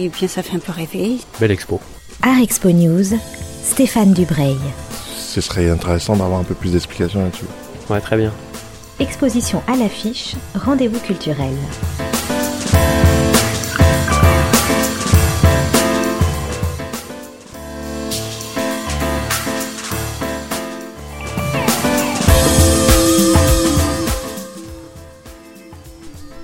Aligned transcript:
et 0.00 0.08
bien 0.08 0.28
ça 0.28 0.42
fait 0.42 0.56
un 0.56 0.60
peu 0.60 0.72
rêver. 0.72 1.18
Belle 1.38 1.50
expo. 1.50 1.80
Art 2.22 2.40
Expo 2.40 2.70
News, 2.70 3.18
Stéphane 3.62 4.12
Dubreuil. 4.12 4.56
Ce 5.16 5.40
serait 5.40 5.70
intéressant 5.70 6.16
d'avoir 6.16 6.40
un 6.40 6.44
peu 6.44 6.54
plus 6.54 6.72
d'explications 6.72 7.22
là-dessus. 7.22 7.44
Ouais, 7.88 8.00
très 8.00 8.16
bien. 8.16 8.32
Exposition 8.98 9.62
à 9.66 9.76
l'affiche, 9.76 10.34
rendez-vous 10.54 11.00
culturel. 11.00 11.54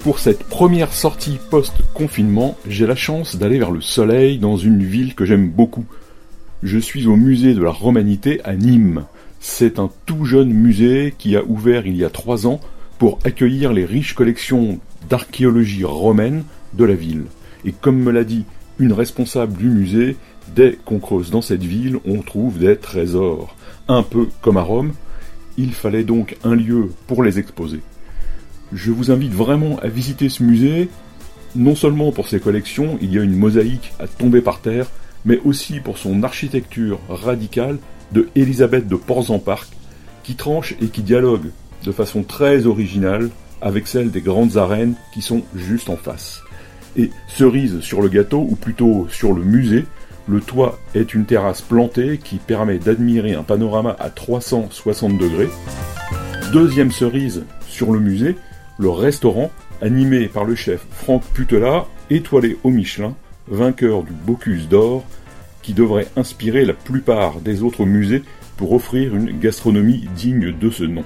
Pour 0.06 0.20
cette 0.20 0.44
première 0.44 0.92
sortie 0.92 1.40
post-confinement, 1.50 2.56
j'ai 2.68 2.86
la 2.86 2.94
chance 2.94 3.34
d'aller 3.34 3.58
vers 3.58 3.72
le 3.72 3.80
soleil 3.80 4.38
dans 4.38 4.56
une 4.56 4.84
ville 4.84 5.16
que 5.16 5.24
j'aime 5.24 5.50
beaucoup. 5.50 5.84
Je 6.62 6.78
suis 6.78 7.08
au 7.08 7.16
musée 7.16 7.54
de 7.54 7.62
la 7.64 7.72
Romanité 7.72 8.40
à 8.44 8.54
Nîmes. 8.54 9.04
C'est 9.40 9.80
un 9.80 9.90
tout 10.06 10.24
jeune 10.24 10.52
musée 10.52 11.12
qui 11.18 11.34
a 11.34 11.42
ouvert 11.42 11.88
il 11.88 11.96
y 11.96 12.04
a 12.04 12.08
trois 12.08 12.46
ans 12.46 12.60
pour 13.00 13.18
accueillir 13.24 13.72
les 13.72 13.84
riches 13.84 14.14
collections 14.14 14.78
d'archéologie 15.10 15.82
romaine 15.82 16.44
de 16.74 16.84
la 16.84 16.94
ville. 16.94 17.24
Et 17.64 17.72
comme 17.72 17.98
me 18.00 18.12
l'a 18.12 18.22
dit 18.22 18.44
une 18.78 18.92
responsable 18.92 19.54
du 19.54 19.68
musée, 19.68 20.16
dès 20.54 20.78
qu'on 20.84 21.00
creuse 21.00 21.32
dans 21.32 21.42
cette 21.42 21.64
ville, 21.64 21.98
on 22.06 22.22
trouve 22.22 22.58
des 22.58 22.76
trésors. 22.76 23.56
Un 23.88 24.04
peu 24.04 24.28
comme 24.40 24.56
à 24.56 24.62
Rome, 24.62 24.92
il 25.58 25.72
fallait 25.72 26.04
donc 26.04 26.36
un 26.44 26.54
lieu 26.54 26.92
pour 27.08 27.24
les 27.24 27.40
exposer. 27.40 27.80
Je 28.72 28.90
vous 28.90 29.10
invite 29.10 29.32
vraiment 29.32 29.78
à 29.80 29.88
visiter 29.88 30.28
ce 30.28 30.42
musée, 30.42 30.88
non 31.54 31.74
seulement 31.74 32.12
pour 32.12 32.28
ses 32.28 32.40
collections, 32.40 32.98
il 33.00 33.12
y 33.14 33.18
a 33.18 33.22
une 33.22 33.36
mosaïque 33.36 33.92
à 33.98 34.06
tomber 34.06 34.40
par 34.40 34.60
terre, 34.60 34.86
mais 35.24 35.40
aussi 35.44 35.80
pour 35.80 35.98
son 35.98 36.22
architecture 36.22 36.98
radicale 37.08 37.78
de 38.12 38.28
Elisabeth 38.34 38.88
de 38.88 38.96
Porzenpark, 38.96 39.68
qui 40.22 40.34
tranche 40.34 40.74
et 40.80 40.88
qui 40.88 41.02
dialogue 41.02 41.50
de 41.84 41.92
façon 41.92 42.22
très 42.22 42.66
originale 42.66 43.30
avec 43.62 43.86
celle 43.86 44.10
des 44.10 44.20
grandes 44.20 44.56
arènes 44.56 44.94
qui 45.14 45.22
sont 45.22 45.42
juste 45.54 45.88
en 45.88 45.96
face. 45.96 46.40
Et 46.96 47.10
cerise 47.28 47.80
sur 47.80 48.02
le 48.02 48.08
gâteau, 48.08 48.46
ou 48.48 48.56
plutôt 48.56 49.06
sur 49.10 49.32
le 49.32 49.44
musée, 49.44 49.84
le 50.28 50.40
toit 50.40 50.78
est 50.94 51.14
une 51.14 51.24
terrasse 51.24 51.62
plantée 51.62 52.18
qui 52.18 52.36
permet 52.36 52.78
d'admirer 52.78 53.34
un 53.34 53.42
panorama 53.42 53.94
à 53.98 54.10
360 54.10 55.18
degrés. 55.18 55.48
Deuxième 56.52 56.90
cerise 56.90 57.44
sur 57.68 57.92
le 57.92 58.00
musée, 58.00 58.36
le 58.78 58.90
restaurant, 58.90 59.50
animé 59.80 60.28
par 60.28 60.44
le 60.44 60.54
chef 60.54 60.86
Franck 60.90 61.22
Putela, 61.32 61.86
étoilé 62.10 62.56
au 62.64 62.70
Michelin, 62.70 63.14
vainqueur 63.48 64.02
du 64.02 64.12
Bocuse 64.12 64.68
d'or, 64.68 65.04
qui 65.62 65.72
devrait 65.72 66.08
inspirer 66.16 66.64
la 66.64 66.74
plupart 66.74 67.40
des 67.40 67.62
autres 67.62 67.84
musées 67.84 68.22
pour 68.56 68.72
offrir 68.72 69.14
une 69.14 69.38
gastronomie 69.38 70.08
digne 70.14 70.52
de 70.52 70.70
ce 70.70 70.84
nom. 70.84 71.04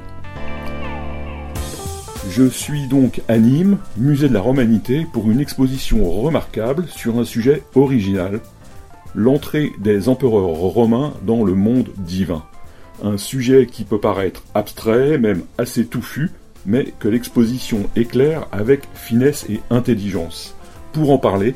Je 2.28 2.48
suis 2.48 2.86
donc 2.86 3.22
à 3.28 3.38
Nîmes, 3.38 3.78
musée 3.96 4.28
de 4.28 4.34
la 4.34 4.40
Romanité, 4.40 5.06
pour 5.12 5.30
une 5.30 5.40
exposition 5.40 6.08
remarquable 6.10 6.86
sur 6.88 7.18
un 7.18 7.24
sujet 7.24 7.62
original, 7.74 8.40
l'entrée 9.14 9.72
des 9.78 10.08
empereurs 10.08 10.44
romains 10.44 11.14
dans 11.26 11.42
le 11.42 11.54
monde 11.54 11.88
divin. 11.96 12.44
Un 13.02 13.16
sujet 13.16 13.66
qui 13.66 13.84
peut 13.84 13.98
paraître 13.98 14.44
abstrait, 14.54 15.18
même 15.18 15.42
assez 15.56 15.86
touffu, 15.86 16.30
mais 16.66 16.92
que 16.98 17.08
l'exposition 17.08 17.88
éclaire 17.96 18.46
avec 18.52 18.82
finesse 18.94 19.46
et 19.48 19.60
intelligence. 19.70 20.54
Pour 20.92 21.10
en 21.10 21.18
parler, 21.18 21.54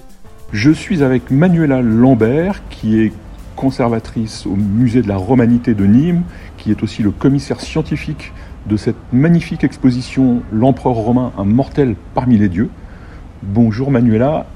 je 0.52 0.70
suis 0.70 1.02
avec 1.02 1.30
Manuela 1.30 1.82
Lambert, 1.82 2.62
qui 2.70 3.00
est 3.00 3.12
conservatrice 3.56 4.46
au 4.46 4.56
musée 4.56 5.02
de 5.02 5.08
la 5.08 5.16
Romanité 5.16 5.74
de 5.74 5.84
Nîmes, 5.84 6.22
qui 6.56 6.70
est 6.70 6.82
aussi 6.82 7.02
le 7.02 7.10
commissaire 7.10 7.60
scientifique 7.60 8.32
de 8.66 8.76
cette 8.76 8.96
magnifique 9.12 9.64
exposition 9.64 10.42
L'empereur 10.52 10.94
romain, 10.94 11.32
un 11.36 11.44
mortel 11.44 11.96
parmi 12.14 12.38
les 12.38 12.48
dieux. 12.48 12.70
Bonjour 13.42 13.90
Manuela. 13.90 14.46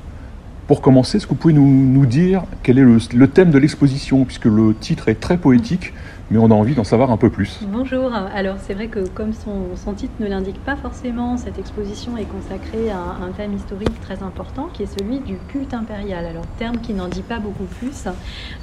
Pour 0.66 0.82
commencer, 0.82 1.16
est-ce 1.16 1.26
que 1.26 1.30
vous 1.30 1.36
pouvez 1.36 1.54
nous, 1.54 2.06
dire 2.06 2.44
quel 2.62 2.78
est 2.78 2.84
le 2.84 3.28
thème 3.28 3.50
de 3.50 3.58
l'exposition, 3.58 4.24
puisque 4.24 4.44
le 4.44 4.74
titre 4.74 5.08
est 5.08 5.14
très 5.14 5.38
poétique 5.38 5.94
mais 6.30 6.38
on 6.38 6.50
a 6.50 6.54
envie 6.54 6.74
d'en 6.74 6.84
savoir 6.84 7.10
un 7.10 7.16
peu 7.16 7.30
plus. 7.30 7.60
Bonjour, 7.62 8.12
alors 8.12 8.56
c'est 8.58 8.74
vrai 8.74 8.88
que 8.88 9.08
comme 9.08 9.32
son, 9.32 9.92
titre 9.94 10.12
ne 10.20 10.26
l'indique 10.26 10.62
pas 10.62 10.76
forcément, 10.76 11.36
cette 11.38 11.58
exposition 11.58 12.16
est 12.16 12.26
consacrée 12.26 12.90
à 12.90 12.98
un 12.98 13.32
thème 13.32 13.54
historique 13.54 13.98
très 14.02 14.22
important 14.22 14.68
qui 14.72 14.82
est 14.82 14.98
celui 14.98 15.20
du 15.20 15.36
culte 15.48 15.72
impérial. 15.72 16.26
Alors 16.26 16.46
terme 16.58 16.78
qui 16.78 16.92
n'en 16.92 17.08
dit 17.08 17.22
pas 17.22 17.38
beaucoup 17.38 17.64
plus, 17.64 18.06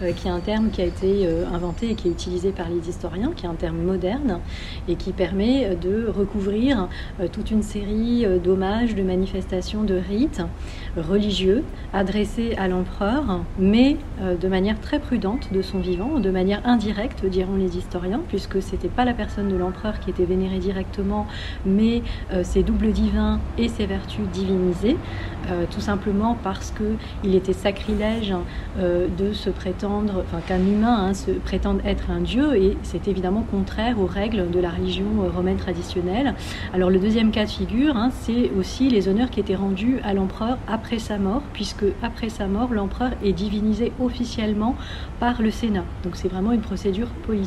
euh, 0.02 0.12
qui 0.12 0.28
est 0.28 0.32
un 0.32 0.40
terme 0.40 0.70
qui 0.70 0.82
a 0.82 0.86
été 0.86 1.26
euh, 1.26 1.46
inventé 1.54 1.92
et 1.92 1.96
qui 1.96 2.08
est 2.08 2.12
utilisé 2.12 2.52
par 2.52 2.70
les 2.70 2.88
historiens, 2.88 3.32
qui 3.36 3.46
est 3.46 3.50
un 3.50 3.56
terme 3.56 3.82
moderne 3.82 4.40
et 4.88 4.96
qui 4.96 5.12
permet 5.12 5.76
de 5.76 6.08
recouvrir 6.08 6.88
euh, 7.20 7.28
toute 7.32 7.50
une 7.50 7.64
série 7.64 8.26
d'hommages, 8.44 8.94
de 8.94 9.04
manifestations, 9.04 9.84
de 9.84 9.96
rites 9.96 10.42
religieux 10.96 11.64
adressés 11.94 12.56
à 12.58 12.68
l'empereur, 12.68 13.42
mais 13.60 13.98
de 14.22 14.48
manière 14.48 14.80
très 14.80 15.00
prudente 15.00 15.52
de 15.52 15.62
son 15.62 15.80
vivant, 15.80 16.20
de 16.20 16.30
manière 16.30 16.62
indirecte, 16.66 17.26
les 17.56 17.78
historiens, 17.78 18.22
puisque 18.28 18.62
c'était 18.62 18.90
pas 18.90 19.06
la 19.06 19.14
personne 19.14 19.50
de 19.50 19.56
l'empereur 19.56 20.00
qui 20.00 20.10
était 20.10 20.26
vénérée 20.26 20.60
directement, 20.60 21.28
mais 21.66 22.02
euh, 22.32 22.44
ses 22.44 22.64
doubles 22.64 22.92
divins 22.92 23.40
et 23.58 23.68
ses 23.68 23.86
vertus 23.86 24.26
divinisées, 24.34 24.98
euh, 25.50 25.66
tout 25.70 25.82
simplement 25.82 26.38
parce 26.44 26.72
que 26.72 26.96
il 27.24 27.36
était 27.36 27.54
sacrilège 27.54 28.34
euh, 28.80 29.08
de 29.18 29.34
se 29.34 29.50
prétendre, 29.50 30.24
enfin 30.26 30.42
qu'un 30.46 30.60
humain 30.60 31.08
hein, 31.08 31.14
se 31.14 31.32
prétende 31.32 31.80
être 31.86 32.10
un 32.10 32.22
dieu, 32.22 32.56
et 32.56 32.78
c'est 32.84 33.08
évidemment 33.08 33.44
contraire 33.50 34.00
aux 34.00 34.08
règles 34.08 34.50
de 34.50 34.60
la 34.60 34.70
religion 34.70 35.06
romaine 35.36 35.58
traditionnelle. 35.58 36.36
Alors 36.74 36.90
le 36.90 37.00
deuxième 37.00 37.32
cas 37.32 37.46
de 37.46 37.52
figure, 37.52 37.96
hein, 37.96 38.10
c'est 38.12 38.52
aussi 38.58 38.90
les 38.90 39.08
honneurs 39.08 39.30
qui 39.30 39.40
étaient 39.40 39.56
rendus 39.56 40.00
à 40.04 40.14
l'empereur 40.14 40.58
après 40.68 41.00
sa 41.00 41.18
mort, 41.18 41.44
puisque 41.54 41.86
après 42.02 42.30
sa 42.30 42.48
mort, 42.48 42.74
l'empereur 42.74 43.12
est 43.24 43.34
divinisé 43.34 43.92
officiellement 44.00 44.76
par 45.20 45.42
le 45.42 45.52
Sénat. 45.52 45.86
Donc 46.04 46.16
c'est 46.16 46.28
vraiment 46.28 46.52
une 46.52 46.62
procédure 46.62 47.08
politique 47.26 47.45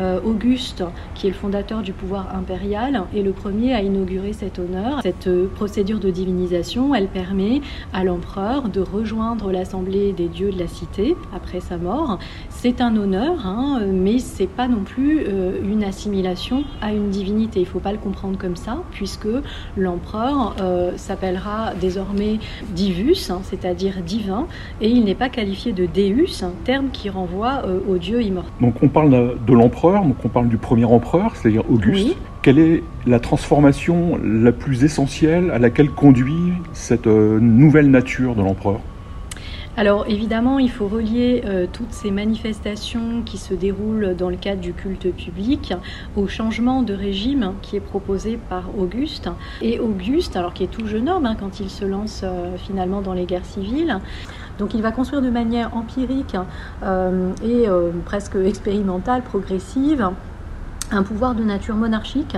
euh, 0.00 0.20
Auguste, 0.24 0.84
qui 1.14 1.26
est 1.26 1.30
le 1.30 1.36
fondateur 1.36 1.82
du 1.82 1.92
pouvoir 1.92 2.34
impérial, 2.34 3.02
est 3.14 3.22
le 3.22 3.32
premier 3.32 3.74
à 3.74 3.82
inaugurer 3.82 4.32
cet 4.32 4.58
honneur. 4.58 5.00
Cette 5.02 5.26
euh, 5.26 5.48
procédure 5.54 5.98
de 5.98 6.10
divinisation, 6.10 6.94
elle 6.94 7.08
permet 7.08 7.60
à 7.92 8.04
l'empereur 8.04 8.68
de 8.68 8.80
rejoindre 8.80 9.50
l'assemblée 9.50 10.12
des 10.12 10.28
dieux 10.28 10.50
de 10.50 10.58
la 10.58 10.68
cité 10.68 11.16
après 11.34 11.60
sa 11.60 11.78
mort. 11.78 12.18
C'est 12.50 12.80
un 12.80 12.96
honneur, 12.96 13.46
hein, 13.46 13.80
mais 13.92 14.18
c'est 14.18 14.46
pas 14.46 14.68
non 14.68 14.84
plus 14.84 15.24
euh, 15.26 15.58
une 15.64 15.82
assimilation 15.82 16.64
à 16.80 16.92
une 16.92 17.10
divinité. 17.10 17.60
Il 17.60 17.66
faut 17.66 17.80
pas 17.80 17.92
le 17.92 17.98
comprendre 17.98 18.38
comme 18.38 18.56
ça, 18.56 18.82
puisque 18.92 19.28
l'empereur 19.76 20.54
s'appellera 20.96 21.74
désormais 21.74 22.38
divus, 22.74 23.30
hein, 23.30 23.40
c'est-à-dire 23.42 24.02
divin, 24.04 24.46
et 24.80 24.88
il 24.88 25.04
n'est 25.04 25.14
pas 25.14 25.28
qualifié 25.28 25.72
de 25.72 25.86
deus, 25.86 26.42
un 26.42 26.52
terme 26.64 26.90
qui 26.92 27.10
renvoie 27.10 27.62
au 27.88 27.96
dieu 27.98 28.22
parle 28.98 29.36
de 29.46 29.52
l'empereur, 29.52 30.02
donc 30.02 30.16
on 30.24 30.28
parle 30.28 30.48
du 30.48 30.56
premier 30.56 30.84
empereur, 30.84 31.36
c'est-à-dire 31.36 31.62
Auguste. 31.70 32.16
Quelle 32.42 32.58
est 32.58 32.82
la 33.06 33.20
transformation 33.20 34.18
la 34.24 34.50
plus 34.50 34.82
essentielle 34.82 35.52
à 35.52 35.58
laquelle 35.58 35.90
conduit 35.90 36.52
cette 36.72 37.06
euh, 37.06 37.38
nouvelle 37.40 37.90
nature 37.90 38.34
de 38.34 38.42
l'empereur? 38.42 38.80
Alors 39.78 40.06
évidemment, 40.08 40.58
il 40.58 40.72
faut 40.72 40.88
relier 40.88 41.44
euh, 41.44 41.68
toutes 41.72 41.92
ces 41.92 42.10
manifestations 42.10 43.22
qui 43.24 43.38
se 43.38 43.54
déroulent 43.54 44.16
dans 44.16 44.28
le 44.28 44.34
cadre 44.34 44.60
du 44.60 44.72
culte 44.72 45.14
public 45.14 45.72
au 46.16 46.26
changement 46.26 46.82
de 46.82 46.92
régime 46.92 47.54
qui 47.62 47.76
est 47.76 47.80
proposé 47.80 48.40
par 48.48 48.76
Auguste. 48.76 49.30
Et 49.62 49.78
Auguste, 49.78 50.34
alors 50.34 50.52
qui 50.52 50.64
est 50.64 50.66
tout 50.66 50.88
jeune 50.88 51.08
homme 51.08 51.26
hein, 51.26 51.36
quand 51.38 51.60
il 51.60 51.70
se 51.70 51.84
lance 51.84 52.22
euh, 52.24 52.56
finalement 52.56 53.02
dans 53.02 53.12
les 53.12 53.24
guerres 53.24 53.44
civiles, 53.44 54.00
donc 54.58 54.74
il 54.74 54.82
va 54.82 54.90
construire 54.90 55.22
de 55.22 55.30
manière 55.30 55.76
empirique 55.76 56.36
euh, 56.82 57.30
et 57.44 57.66
presque 58.04 58.34
expérimentale, 58.34 59.22
progressive, 59.22 60.10
un 60.90 61.04
pouvoir 61.04 61.36
de 61.36 61.44
nature 61.44 61.76
monarchique, 61.76 62.36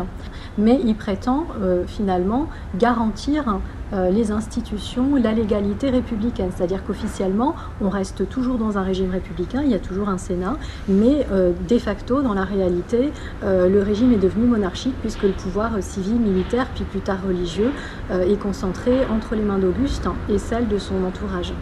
mais 0.58 0.78
il 0.84 0.94
prétend 0.94 1.46
finalement 1.86 2.48
garantir 2.76 3.60
les 3.92 4.30
institutions, 4.30 5.16
la 5.16 5.32
légalité 5.32 5.90
républicaine. 5.90 6.50
C'est-à-dire 6.54 6.84
qu'officiellement, 6.84 7.54
on 7.80 7.88
reste 7.88 8.28
toujours 8.28 8.58
dans 8.58 8.78
un 8.78 8.82
régime 8.82 9.10
républicain, 9.10 9.62
il 9.64 9.70
y 9.70 9.74
a 9.74 9.78
toujours 9.78 10.08
un 10.08 10.18
Sénat, 10.18 10.56
mais 10.88 11.26
de 11.68 11.78
facto, 11.78 12.22
dans 12.22 12.34
la 12.34 12.44
réalité, 12.44 13.12
le 13.42 13.80
régime 13.80 14.12
est 14.12 14.22
devenu 14.22 14.46
monarchique 14.46 14.94
puisque 15.00 15.22
le 15.22 15.32
pouvoir 15.32 15.72
civil, 15.80 16.14
militaire, 16.14 16.66
puis 16.74 16.84
plus 16.84 17.00
tard 17.00 17.18
religieux, 17.26 17.70
est 18.10 18.38
concentré 18.38 18.92
entre 19.10 19.34
les 19.34 19.42
mains 19.42 19.58
d'Auguste 19.58 20.08
et 20.28 20.38
celles 20.38 20.68
de 20.68 20.78
son 20.78 21.04
entourage. 21.04 21.52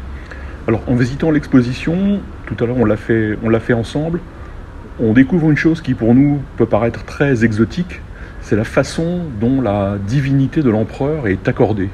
Alors 0.67 0.83
en 0.87 0.97
visitant 0.97 1.31
l'exposition, 1.31 2.21
tout 2.47 2.63
à 2.63 2.67
l'heure 2.67 2.77
on 2.77 2.85
l'a 2.85 2.99
fait, 2.99 3.39
on 3.43 3.49
l'a 3.49 3.61
fait 3.61 3.73
ensemble, 3.73 4.21
on 5.01 5.15
découvre 5.15 5.51
une 5.51 5.57
chose 5.57 5.81
qui 5.81 5.95
pour 5.95 6.15
nous 6.15 6.41
peut 6.59 6.67
paraître 6.67 7.05
très 7.05 7.45
exotique, 7.45 8.03
c'est 8.43 8.57
la 8.57 8.65
façon 8.65 9.21
dont 9.41 9.63
la 9.63 9.97
divinité 9.97 10.63
de 10.63 10.69
l'empereur 10.69 11.27
est 11.27 11.49
accordée. 11.49 11.89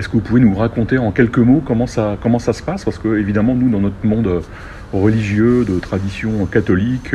Est-ce 0.00 0.08
que 0.08 0.14
vous 0.14 0.22
pouvez 0.22 0.40
nous 0.40 0.54
raconter 0.54 0.96
en 0.96 1.12
quelques 1.12 1.40
mots 1.40 1.62
comment 1.62 1.86
ça, 1.86 2.16
comment 2.22 2.38
ça 2.38 2.54
se 2.54 2.62
passe? 2.62 2.86
Parce 2.86 2.96
que 2.96 3.18
évidemment, 3.18 3.54
nous, 3.54 3.68
dans 3.68 3.80
notre 3.80 4.02
monde 4.02 4.42
religieux, 4.94 5.66
de 5.66 5.78
tradition 5.78 6.46
catholique, 6.46 7.10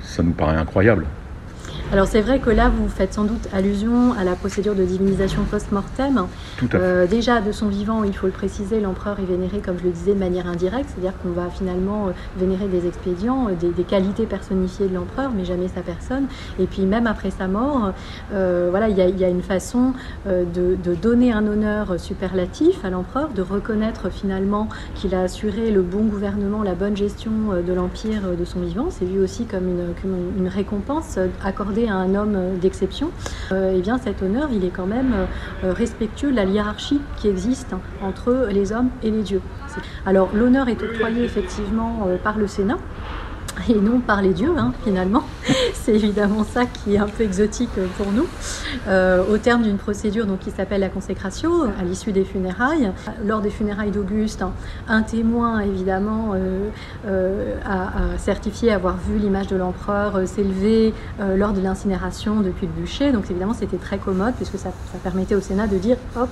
ça 0.00 0.22
nous 0.22 0.30
paraît 0.30 0.56
incroyable. 0.56 1.06
Alors 1.90 2.06
c'est 2.06 2.20
vrai 2.20 2.38
que 2.38 2.50
là, 2.50 2.68
vous 2.68 2.86
faites 2.86 3.14
sans 3.14 3.24
doute 3.24 3.48
allusion 3.50 4.12
à 4.12 4.22
la 4.22 4.34
procédure 4.34 4.74
de 4.74 4.84
divinisation 4.84 5.44
post-mortem. 5.44 6.26
Euh, 6.74 7.06
déjà, 7.06 7.40
de 7.40 7.50
son 7.50 7.68
vivant, 7.68 8.04
il 8.04 8.14
faut 8.14 8.26
le 8.26 8.32
préciser, 8.32 8.78
l'empereur 8.78 9.18
est 9.20 9.24
vénéré, 9.24 9.60
comme 9.60 9.78
je 9.78 9.84
le 9.84 9.90
disais, 9.90 10.12
de 10.12 10.18
manière 10.18 10.46
indirecte, 10.46 10.90
c'est-à-dire 10.90 11.14
qu'on 11.22 11.30
va 11.30 11.48
finalement 11.48 12.08
euh, 12.08 12.10
vénérer 12.36 12.68
des 12.68 12.86
expédients, 12.86 13.48
euh, 13.48 13.54
des, 13.54 13.84
qualités 13.84 14.26
personnifiées 14.26 14.86
de 14.86 14.94
l'empereur, 14.94 15.30
mais 15.34 15.46
jamais 15.46 15.68
sa 15.68 15.80
personne. 15.80 16.26
Et 16.60 16.66
puis 16.66 16.82
même 16.82 17.06
après 17.06 17.30
sa 17.30 17.48
mort, 17.48 17.92
voilà, 18.30 18.90
il 18.90 18.98
y, 18.98 19.24
a 19.24 19.28
une 19.28 19.42
façon 19.42 19.94
de, 20.26 20.94
donner 20.94 21.32
un 21.32 21.46
honneur 21.46 21.98
superlatif 21.98 22.84
à 22.84 22.90
l'empereur, 22.90 23.30
de 23.30 23.40
reconnaître 23.40 24.10
finalement 24.10 24.68
qu'il 24.94 25.14
a 25.14 25.22
assuré 25.22 25.70
le 25.70 25.80
bon 25.80 26.04
gouvernement, 26.04 26.62
la 26.62 26.74
bonne 26.74 26.96
gestion 26.96 27.30
de 27.66 27.72
l'empire 27.72 28.22
de 28.38 28.44
son 28.44 28.60
vivant. 28.60 28.88
C'est 28.90 29.06
vu 29.06 29.20
aussi 29.20 29.46
comme 29.46 29.68
une, 29.68 29.94
une 30.38 30.48
récompense 30.48 31.18
accordée 31.42 31.77
à 31.86 31.94
un 31.94 32.14
homme 32.14 32.34
euh, 32.34 32.56
d'exception, 32.56 33.10
euh, 33.52 33.74
eh 33.76 33.80
bien 33.80 33.98
cet 33.98 34.22
honneur, 34.22 34.48
il 34.52 34.64
est 34.64 34.70
quand 34.70 34.86
même 34.86 35.14
euh, 35.64 35.72
respectueux 35.72 36.30
de 36.30 36.36
la 36.36 36.44
hiérarchie 36.44 37.00
qui 37.16 37.28
existe 37.28 37.72
hein, 37.72 37.80
entre 38.02 38.48
les 38.50 38.72
hommes 38.72 38.90
et 39.02 39.10
les 39.10 39.22
dieux. 39.22 39.42
Alors 40.06 40.30
l'honneur 40.34 40.68
est 40.68 40.82
octroyé 40.82 41.24
effectivement 41.24 42.08
par 42.24 42.38
le 42.38 42.48
Sénat, 42.48 42.78
et 43.68 43.74
non 43.74 44.00
par 44.00 44.22
les 44.22 44.32
dieux, 44.32 44.52
hein, 44.56 44.72
finalement. 44.84 45.24
C'est 45.74 45.94
évidemment 45.94 46.44
ça 46.44 46.64
qui 46.66 46.94
est 46.94 46.98
un 46.98 47.06
peu 47.06 47.24
exotique 47.24 47.70
pour 47.96 48.12
nous. 48.12 48.26
Euh, 48.88 49.22
au 49.32 49.38
terme 49.38 49.62
d'une 49.62 49.78
procédure 49.78 50.26
donc, 50.26 50.40
qui 50.40 50.50
s'appelle 50.50 50.80
la 50.80 50.88
consécration, 50.88 51.62
à 51.78 51.84
l'issue 51.84 52.12
des 52.12 52.24
funérailles, 52.24 52.90
lors 53.24 53.40
des 53.40 53.50
funérailles 53.50 53.90
d'Auguste, 53.90 54.44
un 54.88 55.02
témoin, 55.02 55.60
évidemment, 55.60 56.32
euh, 56.34 56.68
euh, 57.06 57.56
a, 57.64 58.18
certifié 58.18 58.72
avoir 58.72 58.96
vu 58.96 59.18
l'image 59.18 59.48
de 59.48 59.56
l'empereur 59.56 60.26
s'élever 60.26 60.92
lors 61.36 61.52
de 61.52 61.60
l'incinération 61.60 62.40
depuis 62.40 62.66
le 62.66 62.72
bûcher. 62.72 63.12
Donc, 63.12 63.30
évidemment, 63.30 63.54
c'était 63.54 63.76
très 63.76 63.98
commode, 63.98 64.34
puisque 64.34 64.58
ça, 64.58 64.70
permettait 65.02 65.34
au 65.34 65.40
Sénat 65.40 65.66
de 65.66 65.76
dire 65.76 65.96
hop, 66.16 66.28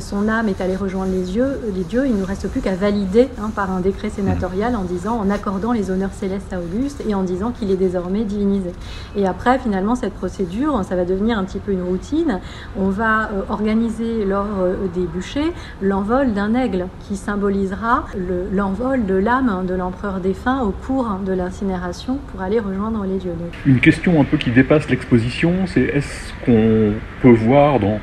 son 0.00 0.28
âme 0.28 0.48
est 0.48 0.60
allée 0.60 0.76
rejoindre 0.76 1.12
les 1.12 1.22
dieux, 1.22 1.60
les 1.74 1.84
dieux 1.84 2.06
il 2.06 2.14
ne 2.14 2.20
nous 2.20 2.26
reste 2.26 2.48
plus 2.48 2.60
qu'à 2.60 2.74
valider 2.74 3.28
hein, 3.40 3.50
par 3.54 3.70
un 3.70 3.80
décret 3.80 4.10
sénatorial 4.10 4.76
en 4.76 4.84
disant, 4.84 5.18
en 5.18 5.30
accordant 5.30 5.72
les 5.72 5.90
honneurs 5.90 6.12
célestes 6.12 6.47
à 6.52 6.60
Auguste 6.60 7.02
et 7.08 7.14
en 7.14 7.22
disant 7.22 7.52
qu'il 7.52 7.70
est 7.70 7.76
désormais 7.76 8.24
divinisé. 8.24 8.70
Et 9.16 9.26
après, 9.26 9.58
finalement, 9.58 9.94
cette 9.94 10.14
procédure, 10.14 10.82
ça 10.84 10.96
va 10.96 11.04
devenir 11.04 11.38
un 11.38 11.44
petit 11.44 11.58
peu 11.58 11.72
une 11.72 11.82
routine. 11.82 12.40
On 12.76 12.88
va 12.88 13.30
euh, 13.30 13.42
organiser 13.48 14.24
lors 14.24 14.46
euh, 14.60 14.74
des 14.94 15.06
bûchers 15.06 15.52
l'envol 15.82 16.32
d'un 16.32 16.54
aigle 16.54 16.86
qui 17.00 17.16
symbolisera 17.16 18.04
l'envol 18.52 19.06
de 19.06 19.14
l'âme 19.14 19.64
de 19.66 19.74
l'empereur 19.74 20.20
défunt 20.20 20.62
au 20.62 20.70
cours 20.70 21.18
de 21.24 21.32
l'incinération 21.32 22.18
pour 22.30 22.42
aller 22.42 22.58
rejoindre 22.58 23.04
les 23.04 23.18
dieux. 23.18 23.32
Une 23.66 23.80
question 23.80 24.20
un 24.20 24.24
peu 24.24 24.36
qui 24.36 24.50
dépasse 24.50 24.88
l'exposition, 24.88 25.52
c'est 25.66 25.82
est-ce 25.82 26.32
qu'on 26.44 26.92
peut 27.22 27.30
voir 27.30 27.80
dans 27.80 28.00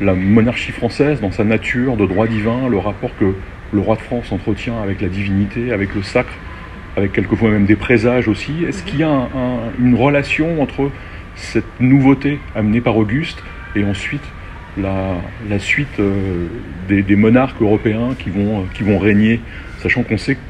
la 0.00 0.14
monarchie 0.14 0.72
française, 0.72 1.20
dans 1.20 1.30
sa 1.30 1.44
nature 1.44 1.96
de 1.96 2.06
droit 2.06 2.26
divin, 2.26 2.68
le 2.68 2.78
rapport 2.78 3.10
que 3.18 3.34
le 3.72 3.80
roi 3.80 3.96
de 3.96 4.00
France 4.00 4.30
entretient 4.32 4.80
avec 4.82 5.00
la 5.00 5.08
divinité, 5.08 5.72
avec 5.72 5.94
le 5.94 6.02
sacre, 6.02 6.32
avec 6.96 7.12
quelquefois 7.12 7.50
même 7.50 7.66
des 7.66 7.76
présages 7.76 8.28
aussi. 8.28 8.64
Est-ce 8.66 8.82
qu'il 8.82 9.00
y 9.00 9.02
a 9.02 9.28
une 9.78 9.94
relation 9.94 10.62
entre 10.62 10.90
cette 11.34 11.80
nouveauté 11.80 12.38
amenée 12.54 12.80
par 12.80 12.96
Auguste 12.96 13.42
et 13.74 13.84
ensuite 13.84 14.22
la, 14.76 15.16
suite 15.58 16.00
euh, 16.00 16.46
des, 16.88 17.16
monarques 17.16 17.60
européens 17.60 18.14
qui 18.18 18.30
vont, 18.30 18.64
qui 18.74 18.82
vont 18.82 18.98
régner, 18.98 19.40
sachant 19.78 20.02
qu'on 20.02 20.18
sait 20.18 20.34
que 20.34 20.40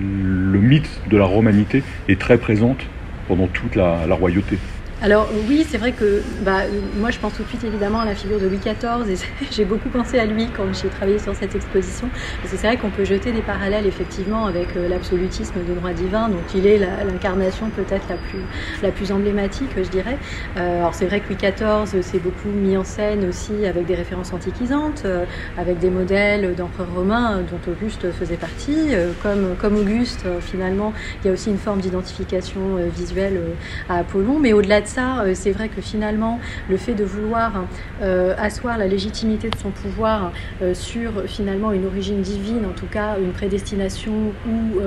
le 0.00 0.58
mythe 0.58 1.00
de 1.08 1.16
la 1.16 1.24
romanité 1.24 1.82
est 2.08 2.18
très 2.18 2.38
présente 2.38 2.84
pendant 3.28 3.46
toute 3.46 3.76
la 3.76 4.14
royauté? 4.14 4.58
Alors 5.02 5.28
oui, 5.48 5.66
c'est 5.68 5.78
vrai 5.78 5.90
que 5.90 6.22
bah, 6.42 6.60
moi 6.96 7.10
je 7.10 7.18
pense 7.18 7.34
tout 7.34 7.42
de 7.42 7.48
suite 7.48 7.64
évidemment 7.64 7.98
à 7.98 8.04
la 8.04 8.14
figure 8.14 8.38
de 8.38 8.46
Louis 8.46 8.58
XIV 8.58 9.10
et 9.10 9.16
j'ai 9.50 9.64
beaucoup 9.64 9.88
pensé 9.88 10.16
à 10.16 10.26
lui 10.26 10.46
quand 10.56 10.72
j'ai 10.72 10.88
travaillé 10.88 11.18
sur 11.18 11.34
cette 11.34 11.56
exposition. 11.56 12.08
Parce 12.40 12.54
que 12.54 12.56
c'est 12.56 12.68
vrai 12.68 12.76
qu'on 12.76 12.90
peut 12.90 13.04
jeter 13.04 13.32
des 13.32 13.42
parallèles 13.42 13.84
effectivement 13.84 14.46
avec 14.46 14.76
euh, 14.76 14.88
l'absolutisme 14.88 15.54
de 15.68 15.74
droit 15.74 15.92
divin, 15.92 16.28
donc 16.28 16.42
il 16.54 16.68
est 16.68 16.78
l'incarnation 16.78 17.68
peut-être 17.70 18.08
la 18.08 18.14
plus, 18.14 18.38
la 18.80 18.92
plus 18.92 19.10
emblématique, 19.10 19.70
je 19.76 19.88
dirais. 19.88 20.18
Euh, 20.56 20.78
alors 20.78 20.94
c'est 20.94 21.06
vrai 21.06 21.18
que 21.18 21.30
Louis 21.30 21.36
XIV 21.36 22.00
s'est 22.00 22.20
beaucoup 22.20 22.50
mis 22.50 22.76
en 22.76 22.84
scène 22.84 23.28
aussi 23.28 23.66
avec 23.66 23.86
des 23.86 23.96
références 23.96 24.32
antiquisantes, 24.32 25.02
euh, 25.04 25.24
avec 25.58 25.80
des 25.80 25.90
modèles 25.90 26.54
d'empereurs 26.54 26.94
romains 26.94 27.38
dont 27.38 27.72
Auguste 27.72 28.12
faisait 28.12 28.36
partie. 28.36 28.92
comme, 29.20 29.56
comme 29.60 29.76
Auguste, 29.76 30.26
finalement, 30.40 30.92
il 31.22 31.26
y 31.26 31.30
a 31.30 31.32
aussi 31.32 31.50
une 31.50 31.58
forme 31.58 31.80
d'identification 31.80 32.76
visuelle 32.94 33.40
à 33.88 33.96
Apollon, 33.96 34.38
mais 34.38 34.52
au-delà 34.52 34.80
de 34.80 34.91
ça, 34.92 35.20
euh, 35.20 35.32
c'est 35.34 35.52
vrai 35.52 35.68
que 35.68 35.80
finalement, 35.80 36.38
le 36.68 36.76
fait 36.76 36.94
de 36.94 37.04
vouloir 37.04 37.64
euh, 38.02 38.34
asseoir 38.38 38.76
la 38.76 38.86
légitimité 38.86 39.48
de 39.48 39.56
son 39.56 39.70
pouvoir 39.70 40.32
euh, 40.60 40.74
sur 40.74 41.10
finalement 41.26 41.72
une 41.72 41.86
origine 41.86 42.20
divine, 42.20 42.66
en 42.66 42.74
tout 42.74 42.86
cas 42.86 43.16
une 43.18 43.32
prédestination 43.32 44.12
ou 44.46 44.80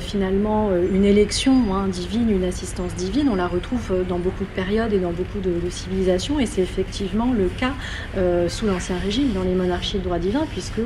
finalement 0.00 0.70
une 0.92 1.04
élection 1.04 1.74
hein, 1.74 1.88
divine, 1.88 2.30
une 2.30 2.44
assistance 2.44 2.94
divine, 2.94 3.28
on 3.30 3.36
la 3.36 3.46
retrouve 3.46 4.04
dans 4.08 4.18
beaucoup 4.18 4.44
de 4.44 4.50
périodes 4.50 4.92
et 4.92 4.98
dans 4.98 5.12
beaucoup 5.12 5.38
de, 5.40 5.52
civilisations, 5.70 6.40
et 6.40 6.46
c'est 6.46 6.62
effectivement 6.62 7.32
le 7.32 7.48
cas 7.48 7.72
sous 8.48 8.66
l'Ancien 8.66 8.96
Régime, 8.98 9.32
dans 9.34 9.42
les 9.42 9.54
monarchies 9.54 9.98
de 9.98 10.04
droit 10.04 10.18
divin, 10.18 10.44
puisque 10.50 10.80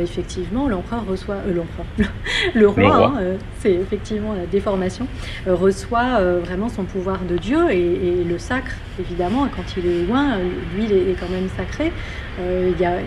effectivement 0.00 0.68
l'empereur 0.68 1.04
reçoit 1.06 1.38
l'empereur, 1.46 1.86
le 2.54 2.68
roi, 2.68 3.12
hein, 3.16 3.36
c'est 3.60 3.72
effectivement 3.72 4.34
la 4.34 4.46
déformation, 4.46 5.06
reçoit 5.46 6.20
vraiment 6.44 6.68
son 6.68 6.84
pouvoir 6.84 7.20
de 7.28 7.36
Dieu. 7.36 7.70
Et, 7.70 7.77
le 7.78 8.38
sacre, 8.38 8.72
évidemment, 9.00 9.48
quand 9.54 9.76
il 9.76 9.86
est 9.86 10.06
loin, 10.06 10.38
lui, 10.74 10.84
il 10.84 10.92
est 10.92 11.16
quand 11.18 11.28
même 11.28 11.48
sacré. 11.56 11.92
Euh, 12.40 12.70
il 12.72 12.80
y 12.80 12.84
a, 12.84 12.98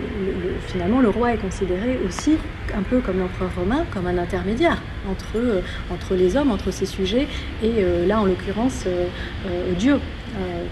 finalement, 0.66 1.00
le 1.00 1.08
roi 1.08 1.34
est 1.34 1.38
considéré 1.38 1.98
aussi, 2.06 2.36
un 2.76 2.82
peu 2.82 3.00
comme 3.00 3.18
l'empereur 3.18 3.50
romain, 3.56 3.84
comme 3.90 4.06
un 4.06 4.18
intermédiaire 4.18 4.82
entre, 5.10 5.36
euh, 5.36 5.60
entre 5.90 6.14
les 6.14 6.36
hommes, 6.36 6.50
entre 6.50 6.70
ses 6.70 6.86
sujets, 6.86 7.26
et 7.62 7.72
euh, 7.78 8.06
là, 8.06 8.20
en 8.20 8.26
l'occurrence, 8.26 8.86
Dieu, 9.78 9.98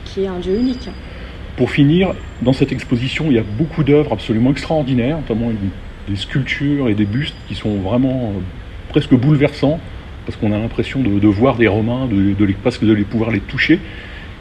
qui 0.04 0.24
est 0.24 0.26
un 0.26 0.38
Dieu 0.38 0.54
unique. 0.58 0.88
Pour 1.56 1.70
finir, 1.70 2.14
dans 2.42 2.52
cette 2.52 2.72
exposition, 2.72 3.26
il 3.28 3.34
y 3.34 3.38
a 3.38 3.42
beaucoup 3.42 3.84
d'œuvres 3.84 4.12
absolument 4.12 4.50
extraordinaires, 4.50 5.18
notamment 5.18 5.50
des 6.08 6.16
sculptures 6.16 6.88
et 6.88 6.94
des 6.94 7.04
bustes 7.04 7.36
qui 7.48 7.54
sont 7.54 7.76
vraiment 7.76 8.32
presque 8.88 9.14
bouleversants 9.14 9.80
parce 10.30 10.40
qu'on 10.40 10.52
a 10.52 10.58
l'impression 10.58 11.00
de, 11.00 11.26
voir 11.26 11.56
des 11.56 11.66
Romains, 11.66 12.06
de, 12.06 12.34
de 12.34 12.44
les, 12.44 12.54
presque 12.54 12.84
de 12.84 12.92
les 12.92 13.02
pouvoir 13.02 13.32
les 13.32 13.40
toucher. 13.40 13.80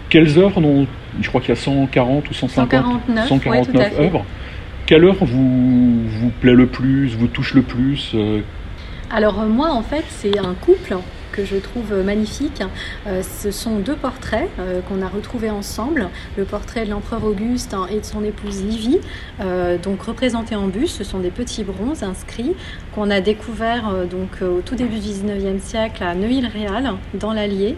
Quelles 0.09 0.37
œuvres, 0.37 0.61
dont, 0.61 0.85
je 1.19 1.27
crois 1.29 1.41
qu'il 1.41 1.49
y 1.49 1.53
a 1.53 1.55
140 1.55 2.29
ou 2.29 2.33
150, 2.33 3.01
149, 3.27 3.99
œuvres, 3.99 4.25
quelle 4.85 5.05
œuvre 5.05 5.25
vous, 5.25 6.03
vous 6.07 6.29
plaît 6.41 6.53
le 6.53 6.67
plus, 6.67 7.15
vous 7.15 7.25
touche 7.25 7.55
le 7.55 7.63
plus 7.63 8.11
euh? 8.13 8.41
Alors 9.09 9.39
euh, 9.39 9.47
moi 9.47 9.71
en 9.71 9.81
fait 9.81 10.05
c'est 10.09 10.37
un 10.37 10.53
couple 10.53 10.97
que 11.31 11.45
je 11.45 11.57
trouve 11.57 11.93
magnifique. 12.03 12.61
Euh, 13.07 13.21
ce 13.23 13.51
sont 13.51 13.79
deux 13.79 13.95
portraits 13.95 14.49
euh, 14.59 14.81
qu'on 14.81 15.01
a 15.01 15.07
retrouvés 15.07 15.49
ensemble. 15.49 16.09
Le 16.37 16.45
portrait 16.45 16.85
de 16.85 16.89
l'empereur 16.89 17.23
Auguste 17.23 17.73
hein, 17.73 17.87
et 17.91 17.99
de 17.99 18.05
son 18.05 18.23
épouse 18.23 18.63
Livie, 18.63 18.99
euh, 19.41 19.77
donc 19.77 20.01
représentés 20.01 20.55
en 20.55 20.67
buste. 20.67 20.97
Ce 20.97 21.03
sont 21.03 21.19
des 21.19 21.31
petits 21.31 21.63
bronzes 21.63 22.03
inscrits 22.03 22.55
qu'on 22.93 23.09
a 23.09 23.21
découverts 23.21 23.93
donc 24.09 24.41
au 24.41 24.61
tout 24.61 24.75
début 24.75 24.99
du 24.99 25.09
19e 25.09 25.59
siècle 25.59 26.03
à 26.03 26.15
Neuilly-Réal, 26.15 26.93
dans 27.13 27.33
l'Allier. 27.33 27.75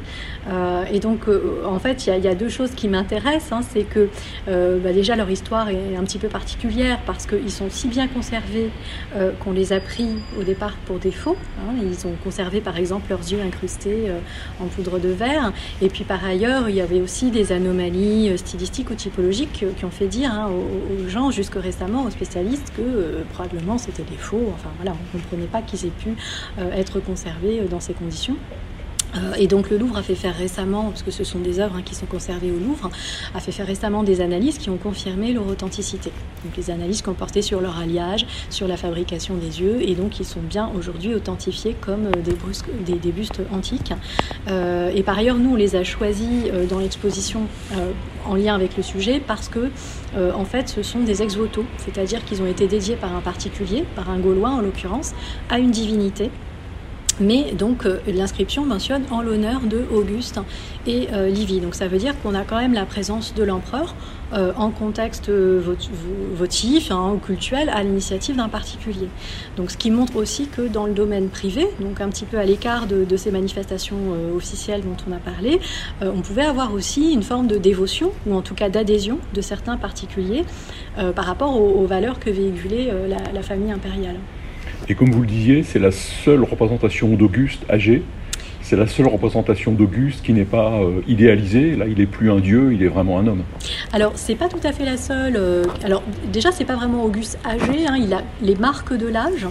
et 0.91 0.99
donc, 0.99 1.21
en 1.65 1.79
fait, 1.79 2.07
il 2.07 2.23
y, 2.23 2.27
a 2.27 2.35
deux 2.35 2.49
choses 2.49 2.71
qui 2.71 2.87
m'intéressent. 2.87 3.51
Hein. 3.51 3.61
c'est 3.61 3.83
que 3.83 4.09
bah, 4.47 4.93
déjà 4.93 5.15
leur 5.15 5.29
histoire 5.29 5.69
est 5.69 5.95
un 5.97 6.03
petit 6.03 6.17
peu 6.17 6.27
particulière 6.27 6.99
parce 7.05 7.25
qu'ils 7.25 7.51
sont 7.51 7.69
si 7.69 7.87
bien 7.87 8.07
conservés 8.07 8.69
qu'on 9.39 9.51
les 9.51 9.73
a 9.73 9.79
pris 9.79 10.07
au 10.39 10.43
départ 10.43 10.75
pour 10.85 10.97
des 10.97 11.11
faux. 11.11 11.37
Hein. 11.59 11.73
Ils 11.83 12.07
ont 12.07 12.15
conservé 12.23 12.61
par 12.61 12.77
exemple 12.77 13.09
leurs 13.09 13.19
yeux 13.19 13.40
incrustés 13.41 14.09
euh, 14.09 14.19
en 14.59 14.65
poudre 14.65 14.99
de 14.99 15.09
verre. 15.09 15.53
Et 15.81 15.89
puis 15.89 16.03
par 16.03 16.23
ailleurs, 16.23 16.69
il 16.69 16.75
y 16.75 16.81
avait 16.81 17.01
aussi 17.01 17.31
des 17.31 17.51
anomalies 17.51 18.29
euh, 18.29 18.37
stylistiques 18.37 18.89
ou 18.89 18.95
typologiques 18.95 19.65
qui 19.75 19.85
ont 19.85 19.91
fait 19.91 20.07
dire 20.07 20.31
hein, 20.31 20.49
aux, 20.49 21.07
gens, 21.07 21.31
jusque 21.31 21.55
récemment, 21.55 22.03
aux 22.03 22.09
spécialistes, 22.09 22.71
que 22.75 22.81
euh, 22.81 23.23
probablement 23.33 23.77
c'était 23.77 24.03
des 24.03 24.17
faux. 24.17 24.51
Enfin 24.53 24.69
voilà, 24.77 24.93
on 24.93 25.17
ne 25.17 25.21
comprenait 25.21 25.47
pas 25.47 25.61
qu'ils 25.61 25.85
aient 25.85 25.89
pu 25.89 26.15
être 26.73 26.99
conservés 26.99 27.61
dans 27.69 27.79
ces 27.79 27.93
conditions. 27.93 28.37
Euh, 29.15 29.33
et 29.37 29.47
donc 29.47 29.69
le 29.69 29.77
Louvre 29.77 29.97
a 29.97 30.03
fait 30.03 30.15
faire 30.15 30.35
récemment, 30.35 30.85
parce 30.89 31.03
que 31.03 31.11
ce 31.11 31.23
sont 31.23 31.39
des 31.39 31.59
œuvres 31.59 31.75
hein, 31.77 31.81
qui 31.83 31.95
sont 31.95 32.05
conservées 32.05 32.51
au 32.51 32.59
Louvre, 32.59 32.89
a 33.33 33.39
fait 33.39 33.51
faire 33.51 33.67
récemment 33.67 34.03
des 34.03 34.21
analyses 34.21 34.57
qui 34.57 34.69
ont 34.69 34.77
confirmé 34.77 35.33
leur 35.33 35.47
authenticité. 35.47 36.11
Donc 36.43 36.55
les 36.57 36.71
analyses 36.71 37.01
qui 37.01 37.09
ont 37.09 37.13
porté 37.13 37.41
sur 37.41 37.61
leur 37.61 37.77
alliage, 37.77 38.25
sur 38.49 38.67
la 38.67 38.77
fabrication 38.77 39.35
des 39.35 39.61
yeux, 39.61 39.81
et 39.81 39.95
donc 39.95 40.19
ils 40.19 40.25
sont 40.25 40.41
bien 40.41 40.69
aujourd'hui 40.77 41.13
authentifiés 41.13 41.75
comme 41.79 42.07
euh, 42.07 42.21
des, 42.85 43.11
bustes 43.11 43.41
antiques. 43.51 43.93
Euh, 44.47 44.91
et 44.93 45.03
par 45.03 45.17
ailleurs, 45.17 45.37
nous, 45.37 45.51
on 45.51 45.55
les 45.55 45.75
a 45.75 45.83
choisis 45.83 46.45
dans 46.69 46.79
l'exposition 46.79 47.41
en 48.25 48.35
lien 48.35 48.55
avec 48.55 48.77
le 48.77 48.83
sujet 48.83 49.21
parce 49.25 49.49
que, 49.49 49.69
en 50.15 50.45
fait, 50.45 50.69
ce 50.69 50.83
sont 50.83 50.99
des 50.99 51.21
ex-voto, 51.21 51.65
c'est-à-dire 51.77 52.23
qu'ils 52.23 52.41
ont 52.41 52.45
été 52.45 52.67
dédiés 52.67 52.95
par 52.95 53.15
un 53.15 53.21
particulier, 53.21 53.83
par 53.95 54.09
un 54.09 54.19
Gaulois 54.19 54.49
en 54.49 54.61
l'occurrence, 54.61 55.13
à 55.49 55.59
une 55.59 55.71
divinité 55.71 56.29
mais 57.19 57.51
donc 57.53 57.85
euh, 57.85 57.99
l'inscription 58.07 58.65
mentionne 58.65 59.03
en 59.11 59.21
l'honneur 59.21 59.61
de 59.61 59.83
Auguste 59.93 60.39
et 60.87 61.07
euh, 61.13 61.29
Livy. 61.29 61.59
Donc 61.59 61.75
ça 61.75 61.87
veut 61.87 61.97
dire 61.97 62.19
qu'on 62.21 62.35
a 62.35 62.43
quand 62.43 62.59
même 62.59 62.73
la 62.73 62.85
présence 62.85 63.33
de 63.33 63.43
l'empereur 63.43 63.95
euh, 64.33 64.53
en 64.55 64.69
contexte 64.69 65.29
votif 65.29 66.91
hein, 66.91 67.11
ou 67.15 67.17
cultuel 67.17 67.69
à 67.69 67.83
l'initiative 67.83 68.37
d'un 68.37 68.49
particulier. 68.49 69.09
Donc 69.57 69.71
ce 69.71 69.77
qui 69.77 69.91
montre 69.91 70.15
aussi 70.15 70.47
que 70.47 70.61
dans 70.61 70.85
le 70.85 70.93
domaine 70.93 71.29
privé, 71.29 71.67
donc 71.79 72.01
un 72.01 72.09
petit 72.09 72.25
peu 72.25 72.37
à 72.37 72.45
l'écart 72.45 72.87
de, 72.87 73.17
ces 73.17 73.31
manifestations 73.31 73.97
officielles 74.35 74.81
dont 74.81 74.97
on 75.07 75.11
a 75.11 75.19
parlé, 75.19 75.59
on 76.01 76.21
pouvait 76.21 76.45
avoir 76.45 76.73
aussi 76.73 77.11
une 77.11 77.23
forme 77.23 77.47
de 77.47 77.57
dévotion 77.57 78.11
ou 78.25 78.35
en 78.35 78.41
tout 78.41 78.55
cas 78.55 78.69
d'adhésion 78.69 79.19
de 79.33 79.41
certains 79.41 79.77
particuliers 79.77 80.45
par 80.95 81.25
rapport 81.25 81.59
aux, 81.59 81.85
valeurs 81.85 82.19
que 82.19 82.29
véhiculait 82.29 82.91
la, 83.09 83.31
la 83.33 83.43
famille 83.43 83.71
impériale. 83.71 84.17
Et 84.89 84.95
comme 84.95 85.11
vous 85.11 85.21
le 85.21 85.27
disiez, 85.27 85.63
c'est 85.63 85.79
la 85.79 85.91
seule 85.91 86.43
représentation 86.43 87.09
d'Auguste 87.15 87.63
âgé. 87.69 88.03
C'est 88.71 88.77
la 88.77 88.87
seule 88.87 89.07
représentation 89.07 89.73
d'Auguste 89.73 90.23
qui 90.23 90.31
n'est 90.31 90.45
pas 90.45 90.79
euh, 90.79 91.01
idéalisée. 91.05 91.75
Là, 91.75 91.87
il 91.87 91.97
n'est 91.97 92.05
plus 92.05 92.31
un 92.31 92.39
dieu, 92.39 92.71
il 92.71 92.81
est 92.81 92.87
vraiment 92.87 93.19
un 93.19 93.27
homme. 93.27 93.43
Alors, 93.91 94.13
c'est 94.15 94.35
pas 94.35 94.47
tout 94.47 94.65
à 94.65 94.71
fait 94.71 94.85
la 94.85 94.95
seule. 94.95 95.35
Euh, 95.35 95.65
alors, 95.83 96.01
déjà, 96.31 96.53
c'est 96.53 96.63
pas 96.63 96.77
vraiment 96.77 97.03
Auguste 97.03 97.37
âgé. 97.43 97.85
Hein, 97.85 97.97
il 97.99 98.13
a 98.13 98.21
les 98.41 98.55
marques 98.55 98.93
de 98.93 99.07
l'âge 99.07 99.45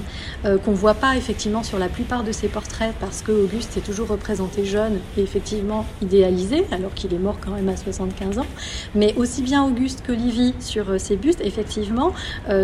euh, 0.46 0.56
qu'on 0.56 0.72
voit 0.72 0.94
pas 0.94 1.18
effectivement 1.18 1.62
sur 1.62 1.78
la 1.78 1.88
plupart 1.90 2.24
de 2.24 2.32
ses 2.32 2.48
portraits 2.48 2.94
parce 2.98 3.20
que 3.20 3.30
Auguste 3.30 3.76
est 3.76 3.82
toujours 3.82 4.08
représenté 4.08 4.64
jeune 4.64 5.00
et 5.18 5.20
effectivement 5.20 5.84
idéalisé, 6.00 6.64
alors 6.72 6.94
qu'il 6.94 7.12
est 7.12 7.18
mort 7.18 7.36
quand 7.44 7.50
même 7.50 7.68
à 7.68 7.76
75 7.76 8.38
ans. 8.38 8.46
Mais 8.94 9.12
aussi 9.18 9.42
bien 9.42 9.62
Auguste 9.62 10.02
que 10.02 10.12
Livy 10.12 10.54
sur 10.60 10.98
ses 10.98 11.16
bustes, 11.16 11.42
effectivement, 11.44 12.14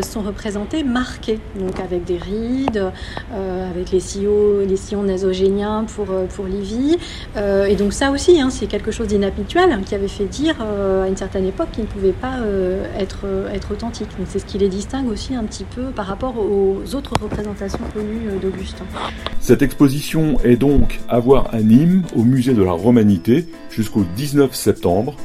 sont 0.00 0.22
représentés 0.22 0.84
marqués, 0.84 1.38
donc 1.60 1.78
avec 1.80 2.04
des 2.04 2.16
rides, 2.16 2.90
avec 3.34 3.90
les 3.90 4.00
sillons, 4.00 4.60
les 4.66 4.96
nasogéniens 5.06 5.84
pour 5.84 6.06
pour 6.34 6.45
Livy. 6.46 6.98
Euh, 7.36 7.66
et 7.66 7.76
donc 7.76 7.92
ça 7.92 8.10
aussi, 8.10 8.40
hein, 8.40 8.50
c'est 8.50 8.66
quelque 8.66 8.90
chose 8.90 9.08
d'inhabituel 9.08 9.72
hein, 9.72 9.80
qui 9.84 9.94
avait 9.94 10.08
fait 10.08 10.26
dire 10.26 10.56
euh, 10.60 11.04
à 11.04 11.08
une 11.08 11.16
certaine 11.16 11.46
époque 11.46 11.68
qu'il 11.72 11.84
ne 11.84 11.88
pouvait 11.88 12.12
pas 12.12 12.38
euh, 12.38 12.84
être, 12.98 13.26
être 13.52 13.72
authentique. 13.72 14.08
Donc 14.18 14.26
c'est 14.30 14.38
ce 14.38 14.46
qui 14.46 14.58
les 14.58 14.68
distingue 14.68 15.08
aussi 15.08 15.34
un 15.34 15.44
petit 15.44 15.64
peu 15.64 15.84
par 15.94 16.06
rapport 16.06 16.38
aux 16.38 16.94
autres 16.94 17.14
représentations 17.20 17.80
connues 17.94 18.38
d'Auguste. 18.40 18.82
Cette 19.40 19.62
exposition 19.62 20.38
est 20.44 20.56
donc 20.56 21.00
à 21.08 21.18
voir 21.18 21.52
à 21.52 21.60
Nîmes, 21.60 22.02
au 22.16 22.22
musée 22.22 22.54
de 22.54 22.62
la 22.62 22.72
Romanité, 22.72 23.46
jusqu'au 23.70 24.04
19 24.16 24.54
septembre. 24.54 25.16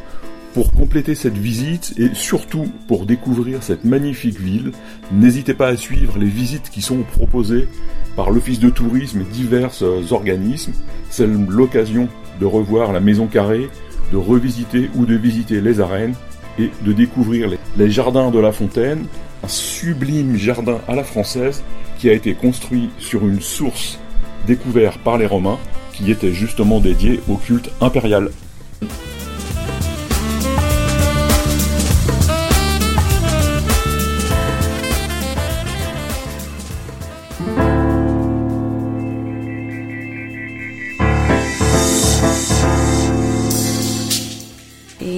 Pour 0.53 0.73
compléter 0.73 1.15
cette 1.15 1.37
visite 1.37 1.93
et 1.97 2.09
surtout 2.13 2.69
pour 2.87 3.05
découvrir 3.05 3.63
cette 3.63 3.85
magnifique 3.85 4.37
ville, 4.37 4.73
n'hésitez 5.13 5.53
pas 5.53 5.67
à 5.67 5.77
suivre 5.77 6.17
les 6.19 6.27
visites 6.27 6.69
qui 6.69 6.81
sont 6.81 7.03
proposées 7.03 7.69
par 8.17 8.31
l'Office 8.31 8.59
de 8.59 8.69
tourisme 8.69 9.21
et 9.21 9.33
divers 9.33 9.71
organismes. 10.11 10.73
C'est 11.09 11.25
l'occasion 11.27 12.09
de 12.41 12.45
revoir 12.45 12.91
la 12.91 12.99
Maison 12.99 13.27
Carrée, 13.27 13.69
de 14.11 14.17
revisiter 14.17 14.89
ou 14.95 15.05
de 15.05 15.15
visiter 15.15 15.61
les 15.61 15.79
arènes 15.79 16.15
et 16.59 16.69
de 16.81 16.91
découvrir 16.91 17.49
les 17.77 17.89
jardins 17.89 18.29
de 18.29 18.39
la 18.39 18.51
Fontaine, 18.51 19.05
un 19.45 19.47
sublime 19.47 20.35
jardin 20.35 20.79
à 20.89 20.95
la 20.95 21.05
française 21.05 21.63
qui 21.97 22.09
a 22.09 22.13
été 22.13 22.33
construit 22.33 22.89
sur 22.99 23.25
une 23.25 23.39
source 23.39 23.99
découverte 24.47 24.99
par 24.99 25.17
les 25.17 25.27
Romains 25.27 25.59
qui 25.93 26.11
était 26.11 26.33
justement 26.33 26.81
dédiée 26.81 27.21
au 27.29 27.35
culte 27.35 27.71
impérial. 27.79 28.31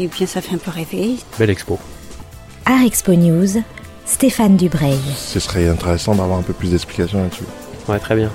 Et 0.04 0.08
bien, 0.08 0.28
ça 0.28 0.42
fait 0.42 0.56
un 0.56 0.58
peu 0.58 0.70
rêver. 0.70 1.16
Belle 1.40 1.50
expo. 1.50 1.80
Art 2.66 2.82
Expo 2.82 3.14
News, 3.14 3.64
Stéphane 4.06 4.58
Dubreuil. 4.58 5.00
Ce 5.16 5.40
serait 5.40 5.70
intéressant 5.70 6.14
d'avoir 6.14 6.40
un 6.40 6.42
peu 6.42 6.52
plus 6.52 6.72
d'explications 6.72 7.24
là-dessus. 7.24 7.46
Ouais, 7.88 8.00
très 8.00 8.18
bien. 8.18 8.30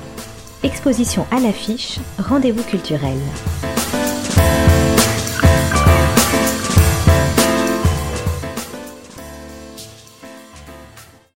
Exposition 0.62 1.26
à 1.30 1.38
l'affiche, 1.40 1.98
rendez-vous 2.18 2.62
culturel. 2.62 3.18